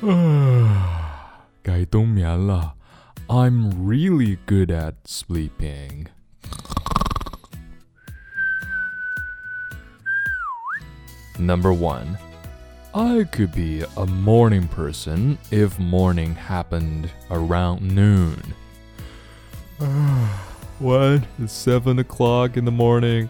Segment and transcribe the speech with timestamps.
[1.63, 2.75] 该冬眠了。
[3.27, 6.07] I'm really good at sleeping.
[11.39, 12.17] Number one,
[12.93, 18.53] I could be a morning person if morning happened around noon.
[20.79, 21.23] what?
[21.39, 23.29] It's seven o'clock in the morning.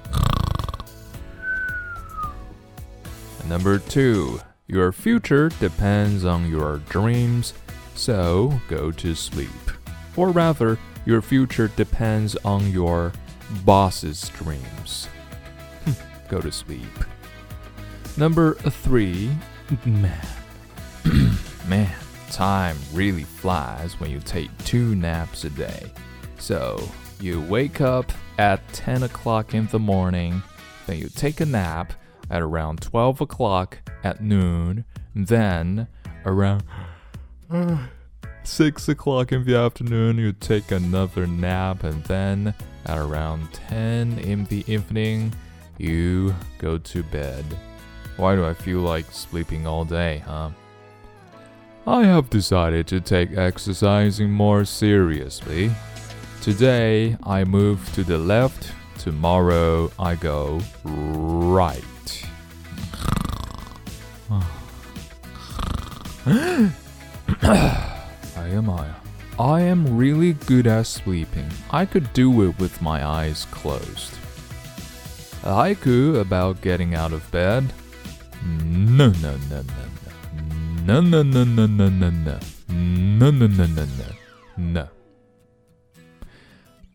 [3.47, 4.39] Number two,
[4.70, 7.54] your future depends on your dreams,
[7.96, 9.48] so go to sleep.
[10.16, 13.12] Or rather, your future depends on your
[13.64, 15.08] boss's dreams.
[15.84, 15.92] Hmm,
[16.28, 16.84] go to sleep.
[18.16, 19.32] Number three,
[19.84, 20.26] man.
[21.66, 21.92] man,
[22.30, 25.90] time really flies when you take two naps a day.
[26.38, 26.80] So,
[27.20, 30.42] you wake up at 10 o'clock in the morning,
[30.86, 31.92] then you take a nap
[32.30, 35.88] at around 12 o'clock at noon, then
[36.24, 36.62] around
[38.44, 42.54] 6 o'clock in the afternoon, you take another nap, and then
[42.86, 45.34] at around 10 in the evening,
[45.78, 47.44] you go to bed.
[48.16, 50.50] Why do I feel like sleeping all day, huh?
[51.86, 55.70] I have decided to take exercising more seriously.
[56.42, 61.84] Today I move to the left, tomorrow I go right.
[67.42, 67.92] I
[68.36, 68.86] am I.
[69.36, 71.48] I am really good at sleeping.
[71.72, 74.14] I could do it with my eyes closed.
[75.42, 77.72] Haiku about getting out of bed.
[78.44, 79.64] No, no, no, no,
[80.86, 83.86] no, no, no, no, no, no, no, no, no, no, no, no, no,
[84.56, 84.88] no.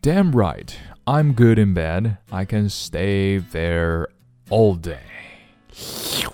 [0.00, 0.74] Damn right.
[1.06, 2.16] I'm good in bed.
[2.32, 4.08] I can stay there
[4.48, 5.02] all day.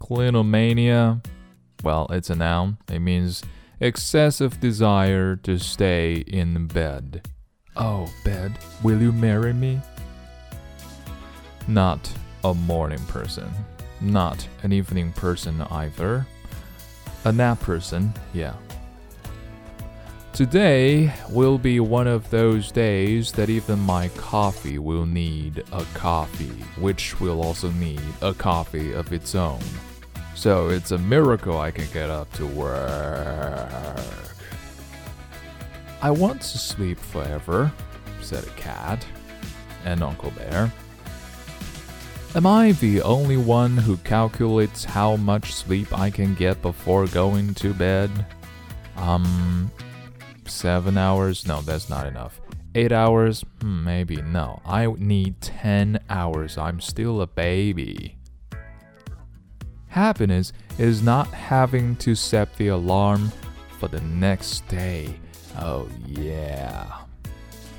[0.00, 1.22] Clinomania.
[1.82, 2.78] Well, it's a noun.
[2.88, 3.42] It means
[3.80, 7.28] excessive desire to stay in bed.
[7.76, 9.80] Oh, bed, will you marry me?
[11.68, 12.12] Not
[12.44, 13.48] a morning person.
[14.00, 16.26] Not an evening person either.
[17.24, 18.54] A nap person, yeah.
[20.32, 26.64] Today will be one of those days that even my coffee will need a coffee,
[26.80, 29.58] which will also need a coffee of its own.
[30.38, 33.98] So it's a miracle I can get up to work.
[36.00, 37.72] I want to sleep forever,
[38.20, 39.04] said a cat
[39.84, 40.72] and Uncle Bear.
[42.36, 47.52] Am I the only one who calculates how much sleep I can get before going
[47.54, 48.08] to bed?
[48.96, 49.72] Um,
[50.46, 51.48] seven hours?
[51.48, 52.40] No, that's not enough.
[52.76, 53.44] Eight hours?
[53.60, 54.22] Hmm, maybe.
[54.22, 56.56] No, I need ten hours.
[56.56, 58.17] I'm still a baby.
[59.88, 63.32] Happiness is not having to set the alarm
[63.78, 65.14] for the next day.
[65.58, 66.86] Oh, yeah.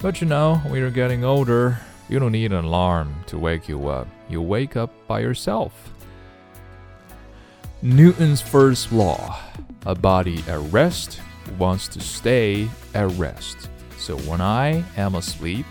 [0.02, 3.88] But you know, when you're getting older, you don't need an alarm to wake you
[3.88, 4.08] up.
[4.30, 5.92] You wake up by yourself.
[7.81, 9.40] Newton's first law
[9.86, 11.22] a body at rest
[11.58, 13.69] wants to stay at rest.
[13.98, 15.66] So when I am asleep,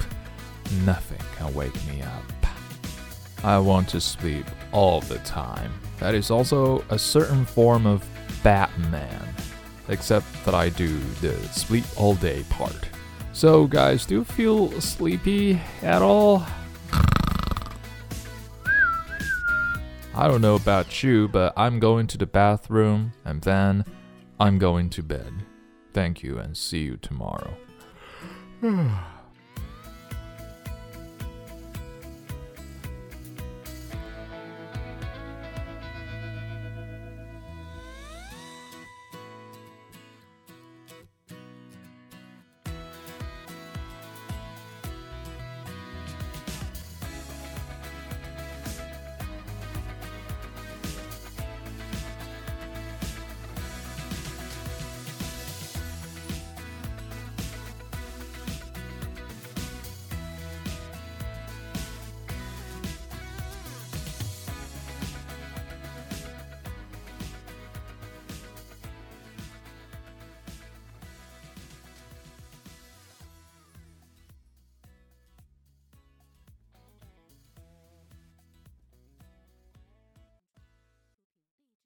[0.85, 2.47] nothing can wake me up.
[3.45, 5.73] I want to sleep all the time.
[6.01, 8.05] That is also a certain form of
[8.43, 9.35] Batman,
[9.89, 12.89] except that I do the sleep all day part.
[13.33, 16.45] So, guys, do you feel sleepy at all?
[20.15, 23.85] I don't know about you, but I'm going to the bathroom and then
[24.41, 25.33] I'm going to bed.
[25.93, 27.57] Thank you and see you tomorrow.